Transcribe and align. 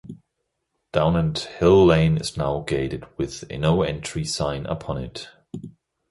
Downend 0.93 1.41
Hill 1.59 1.85
Lane 1.85 2.17
is 2.17 2.35
now 2.35 2.61
gated 2.61 3.05
with 3.19 3.43
a 3.51 3.57
no 3.59 3.83
entry 3.83 4.23
sign 4.25 4.65
upon 4.65 4.97
it. 4.97 5.27